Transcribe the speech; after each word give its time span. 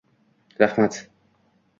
Raxmat 0.61 0.93